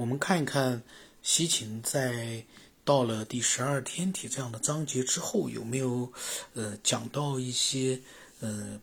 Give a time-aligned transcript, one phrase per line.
[0.00, 0.82] 我们看一看
[1.20, 2.42] 西秦在
[2.86, 6.10] 到了第十二天体这样的章节之后，有没有
[6.54, 8.00] 呃讲到一些
[8.40, 8.80] 呃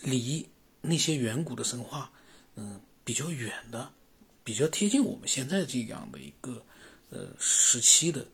[0.00, 0.48] 离
[0.80, 2.08] 那些远古的神话
[2.54, 3.90] 嗯比较远的，
[4.44, 6.64] 比较贴近我们现在这样的一个
[7.10, 8.24] 呃时期的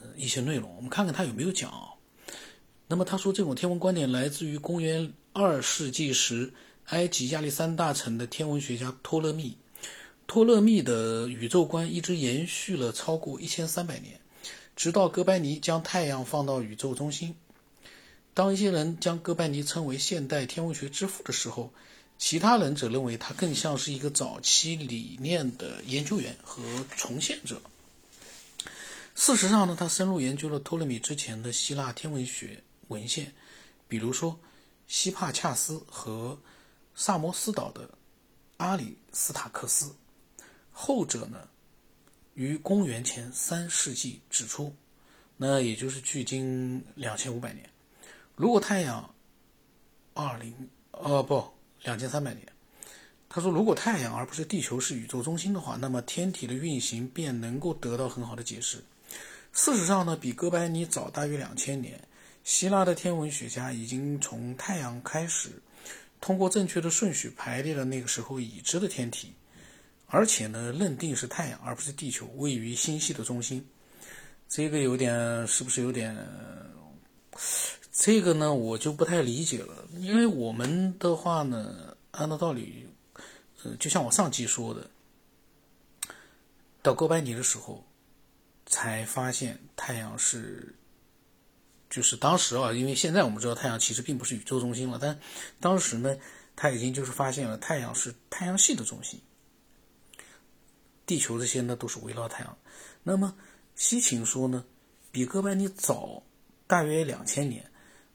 [0.00, 1.88] 呃一些内容，我们看看他有没有讲啊。
[2.86, 6.52] 那么他说，这种天文观点来自于公元二世纪时
[6.84, 9.58] 埃及亚历山大城的天文学家托勒密。
[10.28, 14.20] 托勒密的宇宙观一直延续了超过一千三百年，
[14.76, 17.34] 直到哥白尼将太阳放到宇宙中心。
[18.34, 21.72] 当一些人将哥白尼称为现代天文学之父的时候，
[22.18, 26.62] 其他人则认为他更像是一个早期理念的研究员和
[26.94, 27.62] 重现者。
[29.14, 33.32] 事实上呢，他深入研究了托勒密之前的希腊天文学文献，
[33.88, 34.38] 比如说
[34.86, 36.38] 希帕恰斯和
[36.94, 37.88] 萨摩斯岛的
[38.58, 39.90] 阿里斯塔克斯。
[40.80, 41.48] 后者呢，
[42.34, 44.72] 于公元前三世纪指出，
[45.36, 47.68] 那也就是距今两千五百年。
[48.36, 49.12] 如果太阳
[50.14, 50.54] 二零
[50.92, 51.44] 呃不
[51.82, 52.46] 两千三百年，
[53.28, 58.78] 他说如果太阳而不是地球是宇宙中心的话，那么天体的运行便能够得到很好的解释。
[59.52, 62.00] 事实上呢，比哥白尼早大约两千年，
[62.44, 65.50] 希腊的天文学家已经从太阳开始，
[66.20, 69.34] 通过正确的顺序排列了那个时候已知的天体。
[70.10, 73.62] 而且呢，认定是太阳而不是地球位于星系的中心，
[74.48, 76.16] 这个有点是不是有点？
[77.92, 79.84] 这个呢，我就不太理解了。
[79.98, 82.86] 因为我们的话呢，按照道理，
[83.62, 84.88] 呃，就像我上期说的，
[86.80, 87.84] 到哥白尼的时候，
[88.64, 90.74] 才发现太阳是，
[91.90, 95.20] 就是当时啊，因为现在我们知道太阳其实并不是宇宙中心了，但
[95.60, 96.16] 当时呢，
[96.56, 99.20] 他已经就是发现了太阳是太阳系的中心。
[101.08, 102.58] 地球这些呢都是围绕太阳，
[103.02, 103.34] 那么
[103.74, 104.62] 西秦说呢，
[105.10, 106.22] 比哥白尼早
[106.66, 107.64] 大约两千年，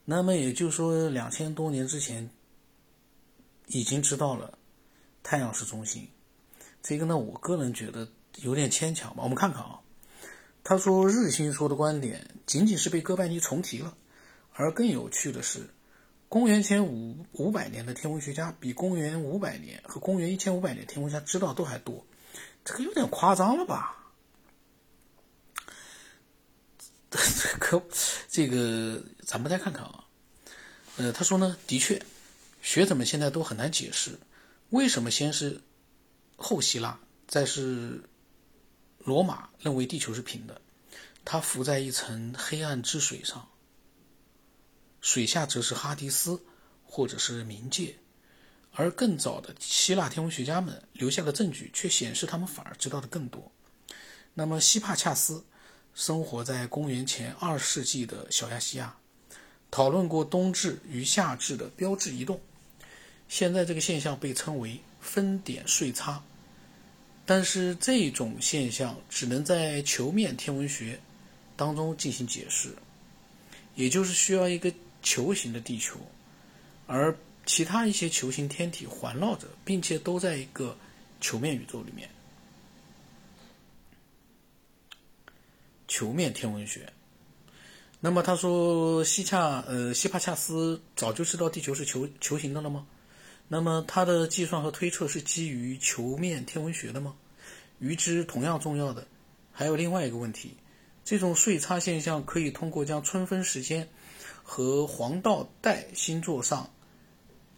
[0.05, 2.29] 那么也就是说两千多年之前
[3.65, 4.59] 已经知道了
[5.23, 6.07] 太阳是中心，
[6.83, 8.07] 这个呢我个人觉得
[8.43, 9.23] 有点牵强吧。
[9.23, 9.79] 我们看看啊，
[10.63, 13.97] 他说日心说的观点仅仅是被哥白尼重提了，
[14.53, 15.67] 而更有趣的是，
[16.29, 22.05] 公元前五五百年的天文学家比公元五百年和公元一千五百年天文学家知道都还多。
[22.63, 23.97] 这个有点夸张了吧？
[27.09, 27.19] 这
[27.59, 27.83] 个，
[28.29, 30.05] 这个，咱们再看看啊。
[30.97, 32.01] 呃，他说呢，的确，
[32.61, 34.17] 学者们现在都很难解释，
[34.69, 35.61] 为什么先是
[36.35, 38.03] 后希腊，再是
[38.99, 40.61] 罗马认为地球是平的，
[41.25, 43.47] 它浮在一层黑暗之水上，
[45.01, 46.41] 水下则是哈迪斯
[46.85, 47.95] 或者是冥界。
[48.75, 53.51] 而更早的希腊天文学家们留下的证据却显示，他们反而知道的更多。
[54.33, 55.45] 那么，希帕恰斯
[55.93, 58.95] 生活在公元前二世纪的小亚细亚，
[59.69, 62.41] 讨论过冬至与夏至的标志移动。
[63.27, 66.23] 现在这个现象被称为分点岁差，
[67.27, 70.99] 但是这种现象只能在球面天文学
[71.55, 72.75] 当中进行解释，
[73.75, 74.73] 也就是需要一个
[75.03, 75.99] 球形的地球，
[76.87, 77.15] 而。
[77.45, 80.77] 其他一些球形天体环绕着，并且都在一个
[81.19, 82.09] 球面宇宙里面。
[85.87, 86.91] 球面天文学。
[87.99, 92.85] 那么他说，西恰呃西帕恰斯早就知道地球是球球形的了吗？
[93.47, 97.15] 那么他的计算和推测是基于球面天文学的吗？
[97.79, 99.05] 与之同样重要的
[99.51, 100.55] 还有另外一个问题：
[101.05, 103.87] 这种岁差现象可以通过将春分时间
[104.41, 106.69] 和黄道带星座上。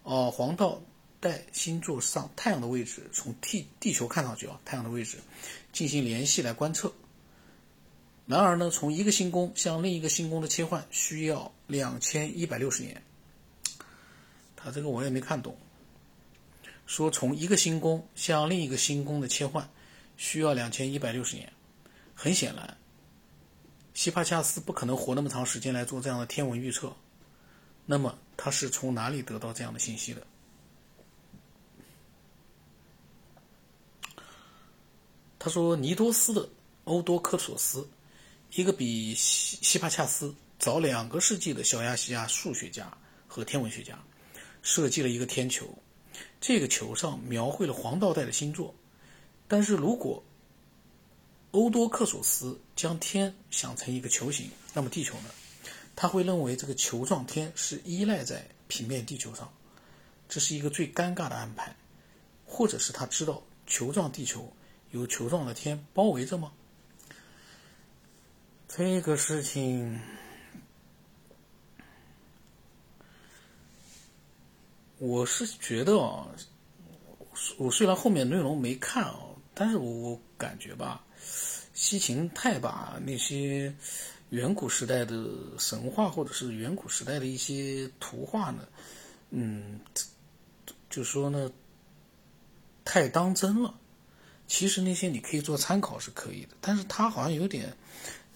[0.06, 0.80] 哦，黄道
[1.20, 5.18] 带星座上太阳的位置，从地地球看上去啊，太阳的位置
[5.74, 6.94] 进行联系来观测。
[8.28, 13.02] 然而呢，从一个星宫向另一个星宫的切换需要两千一百六十年。
[14.56, 15.58] 他这个我也没看懂。
[16.86, 19.68] 说从一个星宫向另一个星宫的切换
[20.18, 21.52] 需要两千一百六十年。
[22.14, 22.78] 很显然，
[23.96, 26.96] 希帕恰斯不可能活那么长时间来做这样的天文预测。
[27.86, 30.26] 那么他是从哪里得到这样的信息的？
[35.38, 36.50] 他说，尼多斯的
[36.86, 37.88] 欧多克索斯，
[38.56, 42.92] 一个比希希帕恰斯早两个世纪的小亚细亚数学家
[43.28, 44.04] 和天文学家，
[44.64, 45.70] 设计了一个天球，
[46.42, 48.74] 这个球上描绘了黄道带的星座。
[49.48, 50.24] 但是如果
[51.52, 55.30] 欧多克索斯将天想成一个球形，那么地球呢？
[55.96, 59.52] 他会认为这个球状天是依赖在平面地球上，
[60.28, 61.76] 这是一个最尴尬的安排，
[62.46, 64.52] 或者是他知道球状地球
[64.92, 66.52] 由球状的天包围着吗？
[68.68, 70.02] 这个事情，
[74.98, 76.28] 我是觉得啊，
[77.58, 79.20] 我虽然后面内容没看啊，
[79.54, 81.06] 但是我感觉吧，
[81.74, 83.74] 西秦太把那些
[84.30, 85.26] 远古时代的
[85.58, 88.68] 神话或者是远古时代的一些图画呢，
[89.30, 89.80] 嗯，
[90.90, 91.52] 就说呢，
[92.84, 93.74] 太当真了。
[94.48, 97.76] 其实那些你可以做参考是可以的，但是他好像有点。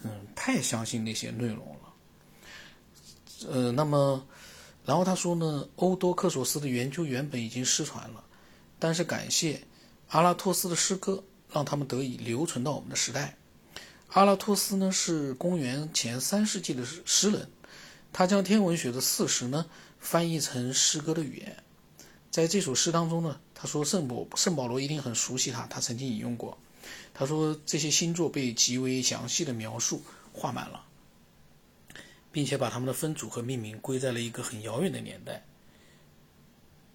[0.02, 1.92] 嗯，太相信那些内容了。
[3.50, 4.26] 呃，那么，
[4.82, 8.24] 然后他说呢，欧多克索斯的研究原本已经失传了，
[8.78, 9.60] 但是感谢
[10.08, 11.22] 阿拉托斯的诗歌，
[11.52, 13.36] 让他们得以留存到我们的时代。
[14.12, 17.48] 阿拉托斯呢是公元前三世纪的诗人，
[18.12, 19.66] 他将天文学的事实呢
[20.00, 21.62] 翻译成诗歌的语言。
[22.28, 26.58] 在这首诗当中呢，他说圣保圣保罗一定很熟悉他，他曾经引用过。
[27.14, 30.02] 他说：“这些星座被极为详细的描述
[30.32, 30.84] 画满了，
[32.32, 35.44] 并且把他们的分组和命名归在了一个很遥远的年代。”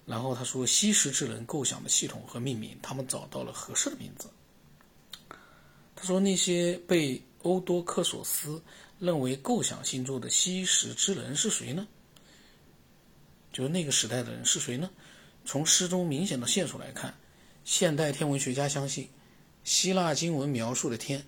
[0.04, 4.28] 然后他说：“西石之人构想的系统和命名，他们找到了合适的名字。”
[5.96, 8.62] 他说：“那些被欧多克索斯
[9.00, 11.88] 认为构想星座的西石之人是谁呢？
[13.52, 14.88] 就是那个时代的人是谁呢？
[15.44, 17.12] 从诗中明显的线索来看，
[17.64, 19.08] 现代天文学家相信。”
[19.64, 21.24] 希腊经文描述的天，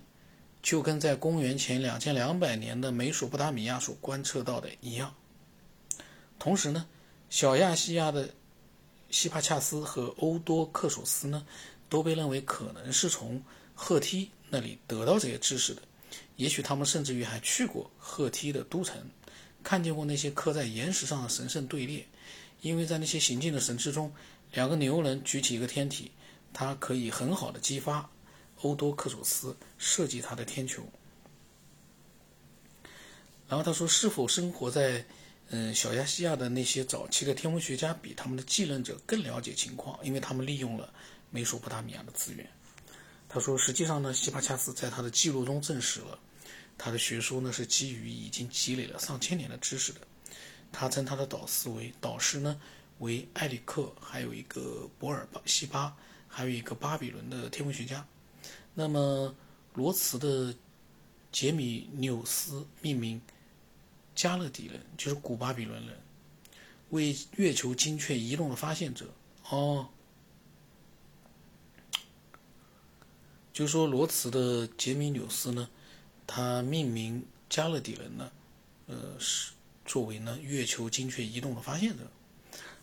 [0.63, 5.13] 就跟在公元前两千两百年的美索不达米亚所观测到的一样。
[6.37, 6.87] 同时呢，
[7.29, 8.29] 小亚细亚的
[9.09, 11.45] 希帕恰斯和欧多克索斯呢，
[11.89, 13.43] 都被认为可能是从
[13.75, 15.81] 赫梯那里得到这些知识的。
[16.35, 18.95] 也许他们甚至于还去过赫梯的都城，
[19.63, 22.05] 看见过那些刻在岩石上的神圣队列。
[22.61, 24.11] 因为在那些行进的神之中，
[24.51, 26.11] 两个牛人举起一个天体，
[26.51, 28.09] 它可以很好的激发。
[28.61, 30.83] 欧多克索斯设计他的天球，
[33.47, 35.05] 然后他说：“是否生活在
[35.47, 39.97] 嗯小亚细亚的那些早期的天文学家比他们的继任者更了解情况？
[40.05, 40.93] 因为他们利用了
[41.31, 42.45] 美索不达米亚的资源。”
[43.29, 46.17] 他说：“实际上呢，希帕恰斯在他的记录中证实了
[46.79, 50.01] 他的学说呢是基于已经积累了上千年的知识的。
[50.71, 52.59] 他称他的导师为导师呢
[52.97, 55.95] 为埃里克，还有一个博尔巴西巴，
[56.27, 58.03] 还有一个巴比伦的天文学家。”
[58.73, 59.35] 那么，
[59.73, 60.55] 罗茨的
[61.31, 63.21] 杰米纽斯命名
[64.15, 65.95] 加勒底人，就是古巴比伦人，
[66.89, 69.13] 为月球精确移动的发现者。
[69.49, 69.87] 哦，
[73.59, 75.67] 就是说罗茨的杰米纽斯呢，
[76.25, 78.31] 他命名加勒底人呢，
[78.87, 79.51] 呃，是
[79.85, 82.09] 作为呢月球精确移动的发现者。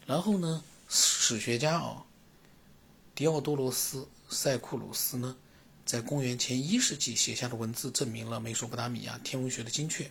[0.04, 2.04] 然后呢，史学家啊，
[3.14, 5.34] 迪奥多罗斯塞库鲁斯呢。
[5.86, 10.10] 在公元前一世纪写下的文字证明了美索不达米亚天文学的精确。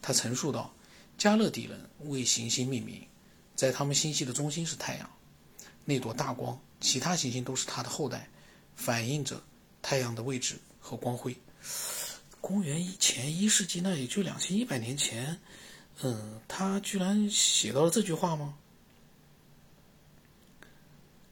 [0.00, 0.72] 他陈述道
[1.18, 3.06] ：“加勒底人为行星命名，
[3.54, 5.10] 在他们星系的中心是太阳，
[5.84, 8.30] 那朵大光，其他行星都是它的后代，
[8.74, 9.42] 反映着
[9.82, 11.36] 太阳的位置和光辉。”
[12.40, 15.38] 公元前一世纪，那也就两千一百年前，
[16.02, 18.56] 嗯，他居然写到了这句话吗？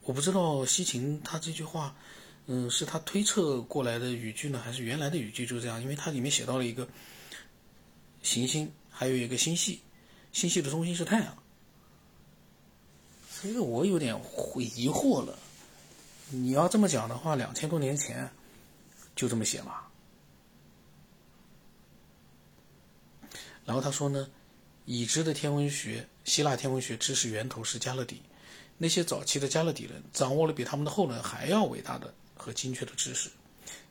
[0.02, 1.94] 我不知道西秦他这句话。
[2.48, 5.82] 嗯，是他推测过来的语句呢，还是原来的语句就这样？
[5.82, 6.86] 因为它里面写到了一个
[8.22, 9.80] 行星，还有一个星系，
[10.32, 11.36] 星系的中心是太阳。
[13.42, 14.14] 这个我有点
[14.76, 15.36] 疑惑了。
[16.30, 18.30] 你要这么讲的话，两千多年前
[19.16, 19.80] 就这么写嘛？
[23.64, 24.28] 然后他说呢，
[24.84, 28.22] 已知的天文学，希腊天文学知识源头是加勒底，
[28.78, 32.14] 那些早期的加勒底人掌握了比他们的后人还要伟大的。
[32.38, 33.30] 和精确的知识，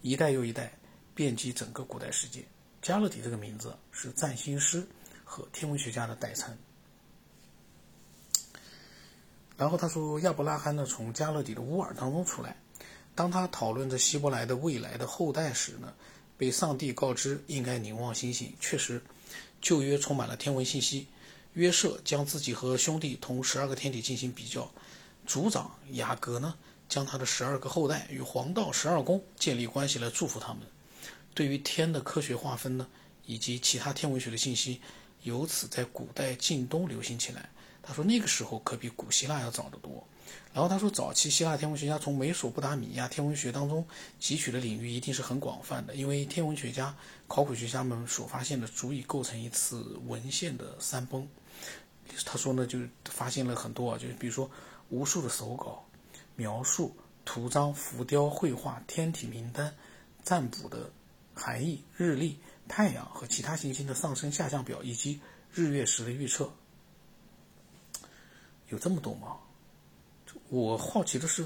[0.03, 0.71] 一代又一代，
[1.15, 2.45] 遍及整个古代世界。
[2.79, 4.87] 加勒底这个名字是占星师
[5.23, 6.55] 和天文学家的代称。
[9.57, 12.55] 然后他说，亚伯拉罕呢从加勒底的乌尔当中出来，
[13.15, 15.93] 当他讨论着希伯来的未来的后代时呢，
[16.37, 18.53] 被上帝告知应该凝望星星。
[18.59, 19.01] 确实，
[19.61, 21.07] 旧约充满了天文信息。
[21.53, 24.69] 约瑟将自己和兄弟同十二个天体进行比较，
[25.25, 26.53] 族长雅各呢？
[26.87, 30.61] 将他的十二个后代与黄道十二宫建立关系来祝福他们。
[31.33, 32.85] 对于天的科学划分呢，
[33.25, 34.81] 以及其他天文学的信息，
[35.23, 37.49] 由此在古代近东流行起来。
[37.81, 40.05] 他说那个时候可比古希腊要早得多。
[40.53, 43.85] 然后他说，早期希腊天文学家从美索不达米亚天文学当中
[44.19, 46.95] 汲取的领域一定是很广泛的，因为天文学家、
[47.27, 51.27] 考古学家们所发现的足以构成一次文献的山崩。
[52.23, 54.49] 他说呢，就发现了很多啊，就是比如说
[54.89, 55.83] 无数的手稿。
[56.37, 59.73] 描述图章、浮雕、绘画、天体名单、
[60.21, 60.91] 占卜的
[61.33, 65.17] 含义、日历、太阳和其他行星的上升下降表，以及
[65.53, 66.51] 日月食的预测。
[68.67, 69.37] 有这么多吗？
[70.49, 71.45] 我好奇的是，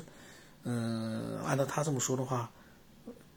[0.64, 2.52] 嗯，按照他这么说的话，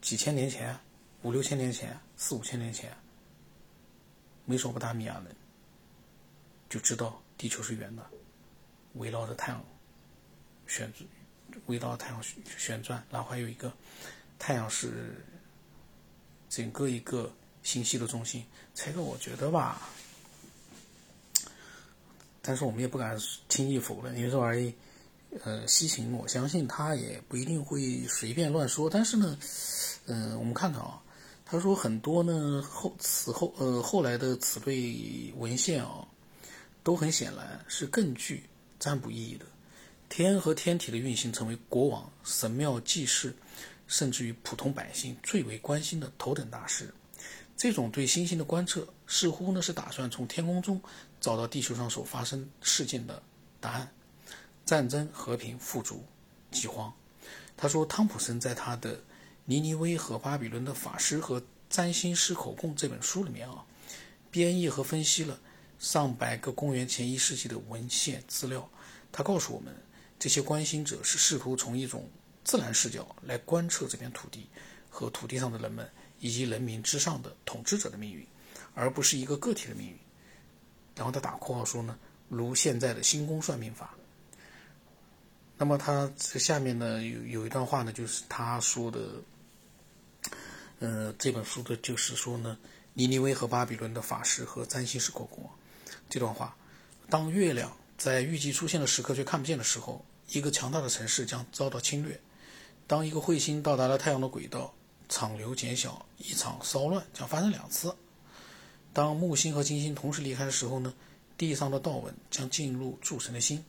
[0.01, 0.77] 几千年前、
[1.21, 2.95] 五六千年前、四五千年前，
[4.45, 5.35] 美索不达米亚人
[6.69, 8.05] 就知道地球是圆的，
[8.95, 9.65] 围绕着太阳
[10.67, 11.07] 旋转，
[11.67, 12.21] 围绕太阳
[12.57, 13.71] 旋转，然后还有一个
[14.37, 15.15] 太阳是
[16.49, 17.31] 整个一个
[17.63, 18.45] 星系的中心。
[18.73, 19.81] 这个我觉得吧。
[22.41, 23.17] 但是我们也不敢
[23.47, 24.75] 轻易否认，因为这玩意，
[25.43, 28.89] 呃，西秦，我相信他也不一定会随便乱说。
[28.89, 29.37] 但是呢，
[30.05, 31.01] 嗯，我们看看啊，
[31.45, 36.07] 他说很多呢后此后呃后来的此类文献啊，
[36.83, 38.43] 都很显然是更具
[38.79, 39.45] 占卜意义的。
[40.09, 43.35] 天和天体的运行成为国王、神庙祭祀，
[43.87, 46.93] 甚至于普通百姓最为关心的头等大事。
[47.57, 50.79] 这种对星星的观测，似乎呢是打算从天空中
[51.19, 53.21] 找到地球上所发生事件的
[53.59, 53.91] 答案：
[54.65, 56.03] 战争、和平、富足、
[56.51, 56.93] 饥荒。
[57.55, 58.95] 他说，汤普森在他的
[59.45, 63.65] 《尼尼微和巴比伦的法师和占星师口供》这本书里面啊，
[64.31, 65.39] 编译和分析了
[65.79, 68.69] 上百个公元前一世纪的文献资料。
[69.11, 69.75] 他告诉我们，
[70.17, 72.09] 这些观星者是试图从一种
[72.43, 74.47] 自然视角来观测这片土地
[74.89, 75.89] 和土地上的人们。
[76.19, 78.25] 以及人民之上的统治者的命运，
[78.73, 79.97] 而不是一个个体的命运。
[80.95, 83.93] 然后他打括号说呢，如现在的星宫算命法。
[85.63, 88.99] 那么他这下面呢有有一段话呢，就是他说的，
[90.79, 92.57] 呃，这本书的就是说呢，
[92.93, 95.49] 尼尼微和巴比伦的法师和占星师口供
[96.09, 96.53] 这段话：
[97.09, 102.13] 当月亮在预计出现的时刻却看不见的时候，一个强大的城市将遭到侵略；
[102.85, 104.73] 当一个彗星到达了太阳的轨道。
[105.07, 107.95] 场流减小，一场骚乱将发生两次。
[108.91, 110.93] 当木星和金星同时离开的时候呢，
[111.37, 113.63] 地上的道纹将进入诸神的心。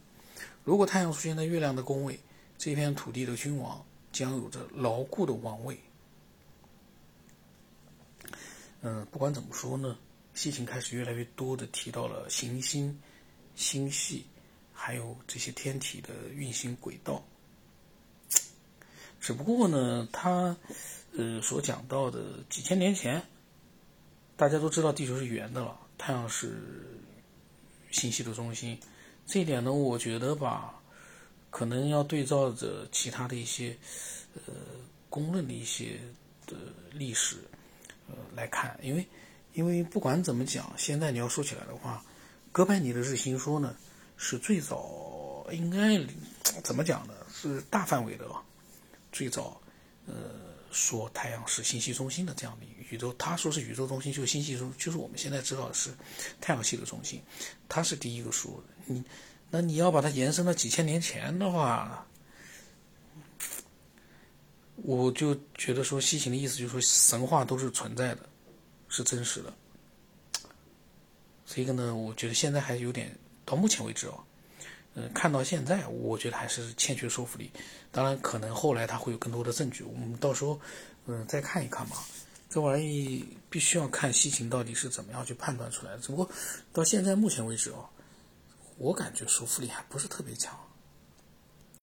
[0.64, 2.18] 如果太阳出现在月亮的宫位，
[2.58, 5.78] 这片土地的君王将有着牢固的王位。
[8.80, 9.96] 嗯，不管怎么说呢，
[10.34, 13.00] 西秦开始越来越多的提到了行星、
[13.54, 14.26] 星系，
[14.72, 17.22] 还有这些天体的运行轨道。
[19.20, 20.56] 只不过呢，他。
[21.16, 23.22] 呃，所讲到的几千年前，
[24.36, 26.58] 大家都知道地球是圆的了，太阳是
[27.92, 28.80] 星系的中心。
[29.26, 30.74] 这一点呢，我觉得吧，
[31.50, 33.76] 可能要对照着其他的一些
[34.34, 34.52] 呃
[35.08, 36.00] 公认的一些
[36.46, 36.56] 的
[36.92, 37.36] 历史
[38.08, 39.06] 呃来看，因为
[39.52, 42.04] 因为不管怎么讲，现在你要说起来的话，
[42.52, 43.76] 哥白尼的日心说呢，
[44.16, 45.98] 是最早应该
[46.62, 47.14] 怎么讲呢？
[47.32, 48.42] 是大范围的吧
[49.12, 49.60] 最早
[50.06, 50.14] 呃。
[50.76, 55.94] 说太阳是星系中心的这样的宇宙，他说是宇宙中心，就是星系中，就是我们现在知道的是
[56.40, 57.22] 太阳系的中心，
[57.68, 58.73] 他是第一个说的。
[58.86, 59.04] 你，
[59.50, 62.06] 那你要把它延伸到几千年前的话，
[64.76, 68.28] 我就觉得说西秦的意思就是说神话都是存在的，
[68.88, 69.52] 是真实的。
[71.46, 74.18] 这个呢，我觉得现在还有点，到目前为止哦。
[74.96, 77.50] 嗯，看到现在，我觉得还是欠缺说服力。
[77.90, 80.60] 当然，可能后来他会有更多的证据，我们到时候，
[81.06, 81.96] 嗯，再看一看吧。
[82.48, 85.98] 这玩意必须要看西秦到底是怎么样去判断出来的。
[85.98, 86.30] 只不过
[86.72, 87.88] 到现在目前为止哦，
[88.76, 90.58] 我感觉说服力还不是特别强。